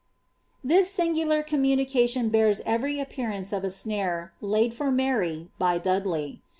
[0.63, 6.41] This singular communication bears every appearance of a snare, laid for Mary, by Dudley.